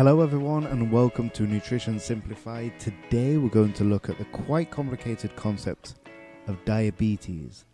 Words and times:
Hello, 0.00 0.22
everyone, 0.22 0.64
and 0.64 0.90
welcome 0.90 1.28
to 1.28 1.42
Nutrition 1.42 1.98
Simplified. 1.98 2.72
Today, 2.80 3.36
we're 3.36 3.50
going 3.50 3.74
to 3.74 3.84
look 3.84 4.08
at 4.08 4.16
the 4.16 4.24
quite 4.24 4.70
complicated 4.70 5.36
concept 5.36 5.96
of 6.46 6.64
diabetes. 6.64 7.66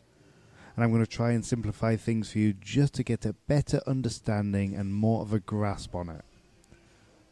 And 0.74 0.82
I'm 0.82 0.90
going 0.90 1.04
to 1.04 1.08
try 1.08 1.30
and 1.30 1.44
simplify 1.44 1.94
things 1.94 2.32
for 2.32 2.40
you 2.40 2.52
just 2.54 2.94
to 2.94 3.04
get 3.04 3.24
a 3.26 3.36
better 3.46 3.80
understanding 3.86 4.74
and 4.74 4.92
more 4.92 5.22
of 5.22 5.32
a 5.32 5.38
grasp 5.38 5.94
on 5.94 6.08
it. 6.08 6.24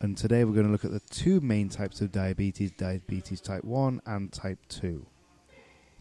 And 0.01 0.17
today, 0.17 0.45
we're 0.45 0.55
going 0.55 0.67
to 0.67 0.73
look 0.73 0.85
at 0.85 0.93
the 0.93 1.01
two 1.01 1.41
main 1.41 1.69
types 1.69 2.01
of 2.01 2.13
diabetes 2.13 2.71
diabetes 2.71 3.41
type 3.41 3.65
1 3.65 4.01
and 4.07 4.33
type 4.33 4.61
2. 4.69 5.05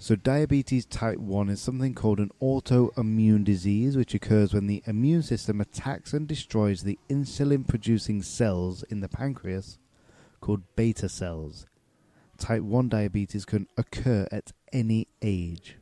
So, 0.03 0.17
diabetes 0.17 0.85
type 0.85 1.17
1 1.17 1.47
is 1.47 1.61
something 1.61 1.93
called 1.93 2.19
an 2.19 2.31
autoimmune 2.41 3.45
disease, 3.45 3.95
which 3.95 4.13
occurs 4.13 4.53
when 4.53 4.67
the 4.67 4.83
immune 4.85 5.23
system 5.23 5.61
attacks 5.61 6.11
and 6.11 6.27
destroys 6.27 6.83
the 6.83 6.99
insulin 7.09 7.65
producing 7.65 8.21
cells 8.21 8.83
in 8.89 8.99
the 8.99 9.07
pancreas, 9.07 9.79
called 10.41 10.63
beta 10.75 11.07
cells. 11.07 11.67
Type 12.37 12.63
1 12.63 12.89
diabetes 12.89 13.45
can 13.45 13.65
occur 13.77 14.27
at 14.29 14.51
any 14.73 15.07
age. 15.21 15.77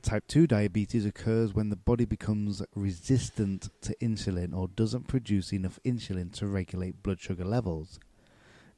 Type 0.00 0.26
2 0.26 0.46
diabetes 0.46 1.04
occurs 1.04 1.52
when 1.52 1.68
the 1.68 1.76
body 1.76 2.06
becomes 2.06 2.62
resistant 2.74 3.68
to 3.82 3.94
insulin 4.00 4.56
or 4.56 4.68
doesn't 4.68 5.06
produce 5.06 5.52
enough 5.52 5.78
insulin 5.84 6.32
to 6.32 6.46
regulate 6.46 7.02
blood 7.02 7.20
sugar 7.20 7.44
levels. 7.44 8.00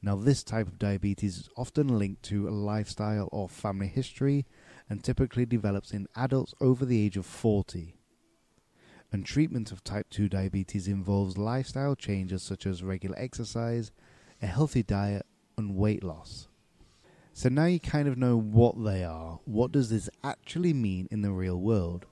Now, 0.03 0.15
this 0.15 0.43
type 0.43 0.67
of 0.67 0.79
diabetes 0.79 1.37
is 1.37 1.49
often 1.55 1.99
linked 1.99 2.23
to 2.23 2.47
a 2.47 2.49
lifestyle 2.49 3.29
or 3.31 3.47
family 3.47 3.87
history 3.87 4.47
and 4.89 5.03
typically 5.03 5.45
develops 5.45 5.91
in 5.91 6.07
adults 6.15 6.55
over 6.59 6.85
the 6.85 7.05
age 7.05 7.17
of 7.17 7.25
40. 7.25 7.95
And 9.11 9.25
treatment 9.25 9.71
of 9.71 9.83
type 9.83 10.09
2 10.09 10.27
diabetes 10.27 10.87
involves 10.87 11.37
lifestyle 11.37 11.95
changes 11.95 12.41
such 12.41 12.65
as 12.65 12.81
regular 12.81 13.17
exercise, 13.19 13.91
a 14.41 14.47
healthy 14.47 14.81
diet, 14.81 15.25
and 15.57 15.75
weight 15.75 16.03
loss. 16.03 16.47
So 17.33 17.49
now 17.49 17.65
you 17.65 17.79
kind 17.79 18.07
of 18.07 18.17
know 18.17 18.37
what 18.37 18.83
they 18.83 19.03
are. 19.03 19.39
What 19.45 19.71
does 19.71 19.89
this 19.89 20.09
actually 20.23 20.73
mean 20.73 21.07
in 21.11 21.21
the 21.21 21.31
real 21.31 21.59
world? 21.59 22.05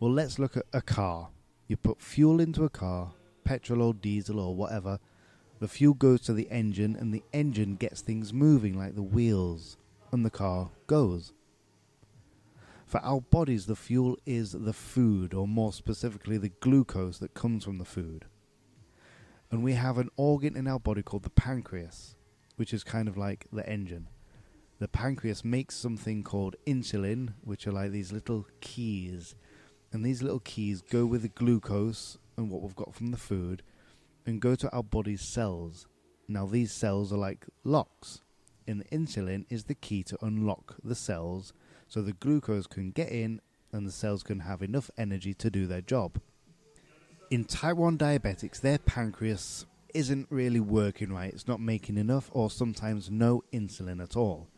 Well, 0.00 0.12
let's 0.12 0.38
look 0.38 0.56
at 0.56 0.66
a 0.72 0.82
car. 0.82 1.28
You 1.68 1.76
put 1.76 2.02
fuel 2.02 2.40
into 2.40 2.64
a 2.64 2.70
car, 2.70 3.12
petrol 3.44 3.82
or 3.82 3.94
diesel 3.94 4.40
or 4.40 4.54
whatever, 4.56 4.98
the 5.60 5.68
fuel 5.68 5.92
goes 5.92 6.22
to 6.22 6.32
the 6.32 6.50
engine, 6.50 6.96
and 6.96 7.12
the 7.12 7.22
engine 7.34 7.76
gets 7.76 8.00
things 8.00 8.32
moving 8.32 8.78
like 8.78 8.94
the 8.94 9.02
wheels, 9.02 9.76
and 10.10 10.24
the 10.24 10.30
car 10.30 10.70
goes. 10.86 11.34
For 12.86 12.98
our 13.04 13.20
bodies, 13.20 13.66
the 13.66 13.76
fuel 13.76 14.16
is 14.24 14.52
the 14.52 14.72
food, 14.72 15.34
or 15.34 15.46
more 15.46 15.72
specifically, 15.72 16.38
the 16.38 16.48
glucose 16.48 17.18
that 17.18 17.34
comes 17.34 17.62
from 17.62 17.76
the 17.76 17.84
food. 17.84 18.24
And 19.50 19.62
we 19.62 19.74
have 19.74 19.98
an 19.98 20.08
organ 20.16 20.56
in 20.56 20.66
our 20.66 20.80
body 20.80 21.02
called 21.02 21.24
the 21.24 21.30
pancreas, 21.30 22.16
which 22.56 22.72
is 22.72 22.82
kind 22.82 23.06
of 23.06 23.18
like 23.18 23.46
the 23.52 23.68
engine. 23.68 24.08
The 24.78 24.88
pancreas 24.88 25.44
makes 25.44 25.76
something 25.76 26.22
called 26.22 26.56
insulin, 26.66 27.34
which 27.42 27.66
are 27.66 27.72
like 27.72 27.90
these 27.90 28.12
little 28.12 28.46
keys. 28.62 29.34
And 29.92 30.04
these 30.04 30.22
little 30.22 30.40
keys 30.40 30.80
go 30.80 31.04
with 31.04 31.20
the 31.20 31.28
glucose 31.28 32.16
and 32.38 32.50
what 32.50 32.62
we've 32.62 32.74
got 32.74 32.94
from 32.94 33.08
the 33.10 33.18
food 33.18 33.62
and 34.26 34.40
go 34.40 34.54
to 34.54 34.70
our 34.70 34.82
body's 34.82 35.22
cells. 35.22 35.86
Now, 36.28 36.46
these 36.46 36.72
cells 36.72 37.12
are 37.12 37.18
like 37.18 37.46
locks, 37.64 38.22
and 38.66 38.80
the 38.80 38.96
insulin 38.96 39.46
is 39.48 39.64
the 39.64 39.74
key 39.74 40.02
to 40.04 40.18
unlock 40.24 40.76
the 40.84 40.94
cells 40.94 41.52
so 41.88 42.02
the 42.02 42.12
glucose 42.12 42.66
can 42.66 42.92
get 42.92 43.10
in 43.10 43.40
and 43.72 43.86
the 43.86 43.92
cells 43.92 44.22
can 44.22 44.40
have 44.40 44.62
enough 44.62 44.90
energy 44.96 45.34
to 45.34 45.50
do 45.50 45.66
their 45.66 45.80
job. 45.80 46.20
In 47.30 47.44
type 47.44 47.76
1 47.76 47.98
diabetics, 47.98 48.60
their 48.60 48.78
pancreas 48.78 49.66
isn't 49.94 50.26
really 50.30 50.60
working 50.60 51.12
right, 51.12 51.32
it's 51.32 51.48
not 51.48 51.60
making 51.60 51.96
enough 51.96 52.30
or 52.32 52.50
sometimes 52.50 53.10
no 53.10 53.42
insulin 53.52 54.02
at 54.02 54.16
all. 54.16 54.48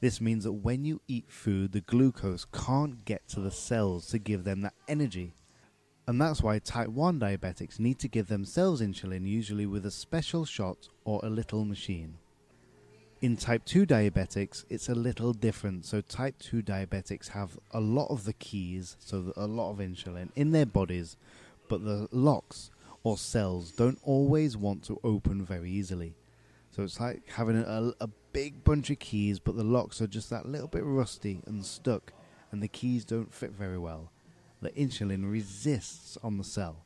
This 0.00 0.20
means 0.20 0.44
that 0.44 0.52
when 0.52 0.84
you 0.84 1.00
eat 1.08 1.30
food, 1.30 1.72
the 1.72 1.80
glucose 1.80 2.44
can't 2.44 3.04
get 3.04 3.26
to 3.28 3.40
the 3.40 3.50
cells 3.50 4.06
to 4.08 4.18
give 4.18 4.44
them 4.44 4.60
that 4.62 4.74
energy. 4.86 5.32
And 6.08 6.20
that's 6.20 6.40
why 6.40 6.60
type 6.60 6.88
1 6.88 7.18
diabetics 7.18 7.80
need 7.80 7.98
to 7.98 8.08
give 8.08 8.28
themselves 8.28 8.80
insulin, 8.80 9.26
usually 9.26 9.66
with 9.66 9.84
a 9.84 9.90
special 9.90 10.44
shot 10.44 10.88
or 11.04 11.20
a 11.24 11.30
little 11.30 11.64
machine. 11.64 12.14
In 13.20 13.36
type 13.36 13.64
2 13.64 13.86
diabetics, 13.86 14.64
it's 14.70 14.88
a 14.88 14.94
little 14.94 15.32
different. 15.32 15.84
So, 15.84 16.00
type 16.00 16.38
2 16.38 16.62
diabetics 16.62 17.28
have 17.28 17.58
a 17.72 17.80
lot 17.80 18.08
of 18.08 18.24
the 18.24 18.34
keys, 18.34 18.96
so 19.00 19.32
a 19.36 19.48
lot 19.48 19.72
of 19.72 19.78
insulin 19.78 20.28
in 20.36 20.52
their 20.52 20.66
bodies, 20.66 21.16
but 21.68 21.84
the 21.84 22.08
locks 22.12 22.70
or 23.02 23.18
cells 23.18 23.72
don't 23.72 23.98
always 24.04 24.56
want 24.56 24.84
to 24.84 25.00
open 25.02 25.44
very 25.44 25.70
easily. 25.70 26.14
So, 26.70 26.84
it's 26.84 27.00
like 27.00 27.22
having 27.30 27.56
a, 27.56 27.92
a 28.00 28.08
big 28.32 28.62
bunch 28.62 28.90
of 28.90 29.00
keys, 29.00 29.40
but 29.40 29.56
the 29.56 29.64
locks 29.64 30.00
are 30.00 30.06
just 30.06 30.30
that 30.30 30.46
little 30.46 30.68
bit 30.68 30.84
rusty 30.84 31.40
and 31.46 31.64
stuck, 31.64 32.12
and 32.52 32.62
the 32.62 32.68
keys 32.68 33.04
don't 33.04 33.34
fit 33.34 33.50
very 33.50 33.78
well 33.78 34.12
the 34.66 34.72
insulin 34.72 35.30
resists 35.30 36.18
on 36.24 36.38
the 36.38 36.44
cell, 36.44 36.82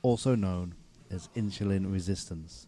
also 0.00 0.34
known 0.34 0.74
as 1.10 1.28
insulin 1.36 1.92
resistance. 1.92 2.66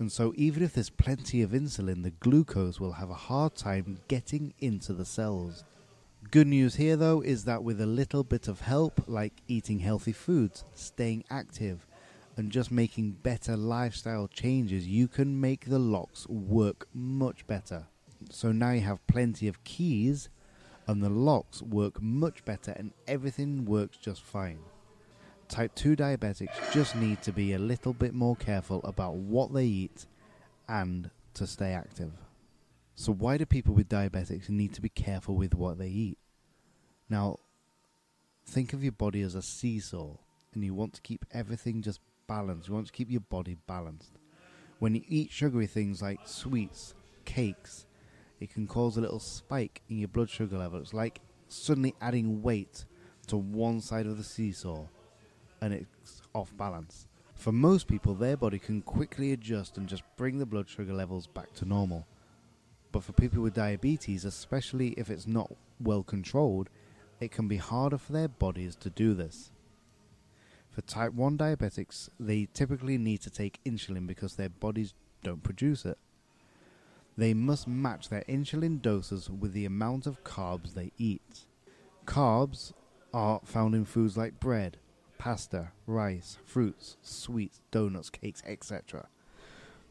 And 0.00 0.10
so, 0.10 0.34
even 0.36 0.64
if 0.64 0.72
there's 0.72 0.90
plenty 0.90 1.40
of 1.40 1.50
insulin, 1.50 2.02
the 2.02 2.10
glucose 2.10 2.80
will 2.80 2.94
have 2.94 3.10
a 3.10 3.14
hard 3.14 3.54
time 3.54 4.00
getting 4.08 4.52
into 4.58 4.92
the 4.92 5.04
cells. 5.04 5.62
Good 6.32 6.48
news 6.48 6.74
here, 6.74 6.96
though, 6.96 7.20
is 7.20 7.44
that 7.44 7.62
with 7.62 7.80
a 7.80 7.86
little 7.86 8.24
bit 8.24 8.48
of 8.48 8.62
help, 8.62 9.04
like 9.06 9.34
eating 9.46 9.78
healthy 9.78 10.12
foods, 10.12 10.64
staying 10.74 11.22
active, 11.30 11.86
and 12.36 12.50
just 12.50 12.72
making 12.72 13.12
better 13.22 13.56
lifestyle 13.56 14.26
changes, 14.26 14.88
you 14.88 15.06
can 15.06 15.40
make 15.40 15.66
the 15.66 15.78
locks 15.78 16.26
work 16.28 16.88
much 16.92 17.46
better. 17.46 17.86
So 18.30 18.50
now 18.50 18.72
you 18.72 18.80
have 18.80 19.06
plenty 19.06 19.46
of 19.46 19.62
keys 19.62 20.30
and 20.86 21.02
the 21.02 21.08
locks 21.08 21.62
work 21.62 22.00
much 22.02 22.44
better 22.44 22.72
and 22.72 22.92
everything 23.06 23.64
works 23.64 23.96
just 23.96 24.22
fine. 24.22 24.58
Type 25.48 25.74
2 25.74 25.96
diabetics 25.96 26.72
just 26.72 26.96
need 26.96 27.22
to 27.22 27.32
be 27.32 27.52
a 27.52 27.58
little 27.58 27.92
bit 27.92 28.14
more 28.14 28.36
careful 28.36 28.80
about 28.84 29.14
what 29.14 29.52
they 29.52 29.64
eat 29.64 30.06
and 30.68 31.10
to 31.34 31.46
stay 31.46 31.72
active. 31.72 32.12
So, 32.96 33.12
why 33.12 33.36
do 33.36 33.44
people 33.44 33.74
with 33.74 33.88
diabetics 33.88 34.48
need 34.48 34.72
to 34.74 34.80
be 34.80 34.88
careful 34.88 35.34
with 35.34 35.54
what 35.54 35.78
they 35.78 35.88
eat? 35.88 36.18
Now, 37.10 37.38
think 38.46 38.72
of 38.72 38.82
your 38.82 38.92
body 38.92 39.20
as 39.22 39.34
a 39.34 39.42
seesaw 39.42 40.16
and 40.54 40.64
you 40.64 40.74
want 40.74 40.94
to 40.94 41.02
keep 41.02 41.24
everything 41.32 41.82
just 41.82 42.00
balanced. 42.26 42.68
You 42.68 42.74
want 42.74 42.86
to 42.86 42.92
keep 42.92 43.10
your 43.10 43.20
body 43.20 43.56
balanced. 43.66 44.12
When 44.78 44.94
you 44.94 45.02
eat 45.08 45.30
sugary 45.30 45.66
things 45.66 46.02
like 46.02 46.20
sweets, 46.24 46.94
cakes, 47.24 47.86
it 48.44 48.52
can 48.52 48.66
cause 48.66 48.98
a 48.98 49.00
little 49.00 49.18
spike 49.18 49.80
in 49.88 49.98
your 49.98 50.08
blood 50.08 50.28
sugar 50.28 50.58
level. 50.58 50.78
It's 50.78 50.92
like 50.92 51.22
suddenly 51.48 51.94
adding 52.02 52.42
weight 52.42 52.84
to 53.28 53.38
one 53.38 53.80
side 53.80 54.04
of 54.04 54.18
the 54.18 54.22
seesaw 54.22 54.84
and 55.62 55.72
it's 55.72 56.20
off 56.34 56.54
balance. 56.58 57.08
For 57.34 57.52
most 57.52 57.88
people, 57.88 58.14
their 58.14 58.36
body 58.36 58.58
can 58.58 58.82
quickly 58.82 59.32
adjust 59.32 59.78
and 59.78 59.88
just 59.88 60.02
bring 60.18 60.38
the 60.38 60.44
blood 60.44 60.68
sugar 60.68 60.92
levels 60.92 61.26
back 61.26 61.54
to 61.54 61.64
normal. 61.64 62.06
But 62.92 63.02
for 63.02 63.12
people 63.12 63.42
with 63.42 63.54
diabetes, 63.54 64.26
especially 64.26 64.88
if 64.98 65.08
it's 65.08 65.26
not 65.26 65.50
well 65.80 66.02
controlled, 66.02 66.68
it 67.20 67.30
can 67.32 67.48
be 67.48 67.56
harder 67.56 67.96
for 67.96 68.12
their 68.12 68.28
bodies 68.28 68.76
to 68.76 68.90
do 68.90 69.14
this. 69.14 69.52
For 70.68 70.82
type 70.82 71.14
1 71.14 71.38
diabetics, 71.38 72.10
they 72.20 72.46
typically 72.52 72.98
need 72.98 73.22
to 73.22 73.30
take 73.30 73.64
insulin 73.64 74.06
because 74.06 74.36
their 74.36 74.50
bodies 74.50 74.92
don't 75.22 75.42
produce 75.42 75.86
it. 75.86 75.96
They 77.16 77.32
must 77.32 77.68
match 77.68 78.08
their 78.08 78.24
insulin 78.28 78.82
doses 78.82 79.30
with 79.30 79.52
the 79.52 79.66
amount 79.66 80.06
of 80.06 80.24
carbs 80.24 80.74
they 80.74 80.90
eat. 80.98 81.46
Carbs 82.06 82.72
are 83.12 83.40
found 83.44 83.74
in 83.74 83.84
foods 83.84 84.16
like 84.16 84.40
bread, 84.40 84.78
pasta, 85.16 85.70
rice, 85.86 86.38
fruits, 86.44 86.96
sweets, 87.02 87.60
donuts, 87.70 88.10
cakes, 88.10 88.42
etc. 88.44 89.06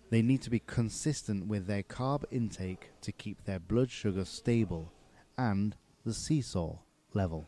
They 0.10 0.22
need 0.22 0.42
to 0.42 0.50
be 0.50 0.60
consistent 0.60 1.48
with 1.48 1.66
their 1.66 1.84
carb 1.84 2.26
intake 2.30 2.92
to 3.02 3.12
keep 3.14 3.46
their 3.46 3.60
blood 3.60 3.90
sugar 3.90 4.26
stable 4.26 4.92
and 5.38 5.76
the 6.06 6.14
seesaw 6.14 6.80
level. 7.14 7.48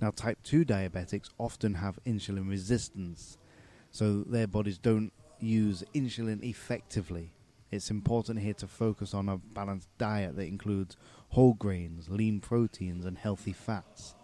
Now, 0.00 0.12
type 0.12 0.38
2 0.44 0.64
diabetics 0.64 1.30
often 1.36 1.74
have 1.74 1.98
insulin 2.06 2.48
resistance, 2.48 3.38
so 3.90 4.22
their 4.22 4.46
bodies 4.46 4.78
don't 4.78 5.12
use 5.40 5.82
insulin 5.94 6.42
effectively 6.42 7.32
it's 7.70 7.90
important 7.90 8.38
here 8.38 8.54
to 8.54 8.66
focus 8.66 9.12
on 9.12 9.28
a 9.28 9.36
balanced 9.36 9.88
diet 9.98 10.36
that 10.36 10.46
includes 10.46 10.96
whole 11.30 11.54
grains, 11.54 12.08
lean 12.08 12.40
proteins, 12.40 13.04
and 13.04 13.18
healthy 13.18 13.52
fats. 13.52 14.14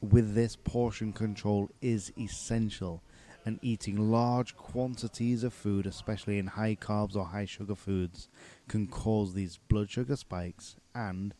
With 0.00 0.34
this, 0.34 0.56
portion 0.56 1.12
control 1.12 1.68
is 1.82 2.12
essential, 2.18 3.02
and 3.44 3.58
eating 3.62 4.10
large 4.10 4.56
quantities 4.56 5.44
of 5.44 5.52
food, 5.52 5.86
especially 5.86 6.38
in 6.38 6.46
high 6.46 6.76
carbs 6.76 7.16
or 7.16 7.26
high 7.26 7.44
sugar 7.44 7.74
foods, 7.74 8.28
can 8.68 8.86
cause 8.86 9.34
these 9.34 9.58
blood 9.68 9.90
sugar 9.90 10.16
spikes 10.16 10.76
and 10.94 11.34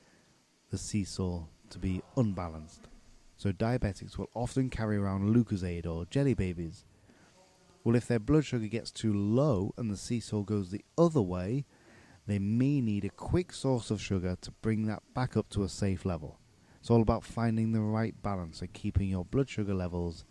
the 0.70 0.78
seesaw 0.78 1.44
to 1.70 1.78
be 1.78 2.02
unbalanced. 2.16 2.88
So, 3.36 3.52
diabetics 3.52 4.18
will 4.18 4.28
often 4.34 4.68
carry 4.68 4.98
around 4.98 5.34
Lucozade 5.34 5.86
or 5.86 6.04
jelly 6.06 6.34
babies 6.34 6.84
Well, 7.82 7.96
if 7.96 8.06
their 8.06 8.18
blood 8.18 8.44
sugar 8.44 8.66
gets 8.66 8.90
too 8.90 9.12
low 9.12 9.72
and 9.78 9.90
the 9.90 9.96
seesaw 9.96 10.42
goes 10.42 10.70
the 10.70 10.84
other 10.98 11.22
way, 11.22 11.64
they 12.26 12.38
may 12.38 12.80
need 12.80 13.04
a 13.04 13.10
quick 13.10 13.52
source 13.52 13.90
of 13.90 14.00
sugar 14.00 14.36
to 14.42 14.50
bring 14.62 14.86
that 14.86 15.02
back 15.14 15.36
up 15.36 15.48
to 15.50 15.62
a 15.62 15.68
safe 15.68 16.04
level. 16.04 16.38
It's 16.78 16.90
all 16.90 17.02
about 17.02 17.24
finding 17.24 17.72
the 17.72 17.80
right 17.80 18.14
balance 18.22 18.60
and 18.60 18.72
keeping 18.72 19.08
your 19.08 19.24
blood 19.24 19.48
sugar 19.48 19.74
levels 19.74 20.24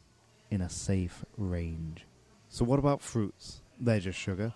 in 0.49 0.61
a 0.61 0.69
safe 0.69 1.25
range. 1.37 2.05
So, 2.47 2.65
what 2.65 2.79
about 2.79 3.01
fruits? 3.01 3.61
They're 3.79 3.99
just 3.99 4.17
sugar. 4.17 4.53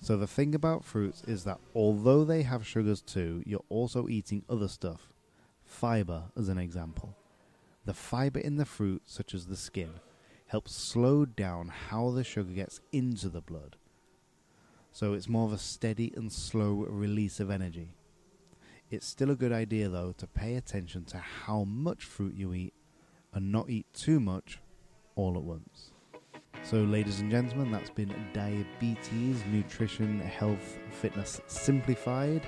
So, 0.00 0.16
the 0.16 0.26
thing 0.26 0.54
about 0.54 0.84
fruits 0.84 1.22
is 1.26 1.44
that 1.44 1.60
although 1.74 2.24
they 2.24 2.42
have 2.42 2.66
sugars 2.66 3.02
too, 3.02 3.42
you're 3.46 3.64
also 3.68 4.08
eating 4.08 4.44
other 4.48 4.68
stuff. 4.68 5.12
Fiber, 5.64 6.24
as 6.36 6.48
an 6.48 6.58
example. 6.58 7.16
The 7.84 7.94
fiber 7.94 8.40
in 8.40 8.56
the 8.56 8.64
fruit, 8.64 9.02
such 9.04 9.34
as 9.34 9.46
the 9.46 9.56
skin, 9.56 9.90
helps 10.54 10.76
slow 10.76 11.24
down 11.24 11.66
how 11.66 12.10
the 12.10 12.22
sugar 12.22 12.52
gets 12.52 12.80
into 12.92 13.28
the 13.28 13.40
blood. 13.40 13.74
So, 14.92 15.12
it's 15.12 15.28
more 15.28 15.46
of 15.46 15.52
a 15.52 15.58
steady 15.58 16.12
and 16.14 16.32
slow 16.32 16.86
release 16.88 17.40
of 17.40 17.50
energy. 17.50 17.96
It's 18.88 19.04
still 19.04 19.32
a 19.32 19.34
good 19.34 19.50
idea, 19.50 19.88
though, 19.88 20.14
to 20.16 20.28
pay 20.28 20.54
attention 20.54 21.06
to 21.06 21.18
how 21.18 21.64
much 21.64 22.04
fruit 22.04 22.36
you 22.36 22.54
eat 22.54 22.72
and 23.32 23.50
not 23.50 23.68
eat 23.68 23.86
too 23.92 24.20
much 24.20 24.60
all 25.16 25.36
at 25.36 25.42
once. 25.42 25.90
So, 26.62 26.76
ladies 26.84 27.18
and 27.18 27.32
gentlemen, 27.32 27.72
that's 27.72 27.90
been 27.90 28.14
Diabetes, 28.32 29.42
Nutrition, 29.50 30.20
Health, 30.20 30.78
Fitness 30.92 31.40
Simplified. 31.48 32.46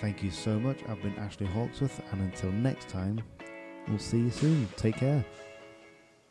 Thank 0.00 0.22
you 0.22 0.30
so 0.30 0.60
much. 0.60 0.78
I've 0.88 1.02
been 1.02 1.18
Ashley 1.18 1.48
Hawksworth, 1.48 2.00
and 2.12 2.20
until 2.20 2.52
next 2.52 2.88
time, 2.88 3.20
we'll 3.88 3.98
see 3.98 4.18
you 4.18 4.30
soon. 4.30 4.68
Take 4.76 4.98
care. 4.98 5.24